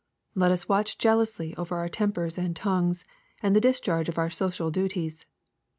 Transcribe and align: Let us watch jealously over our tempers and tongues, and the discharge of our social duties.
Let 0.33 0.51
us 0.51 0.67
watch 0.67 0.97
jealously 0.97 1.55
over 1.57 1.75
our 1.77 1.87
tempers 1.87 2.39
and 2.39 2.55
tongues, 2.55 3.05
and 3.43 3.55
the 3.55 3.61
discharge 3.61 4.09
of 4.09 4.17
our 4.17 4.31
social 4.31 4.71
duties. 4.71 5.27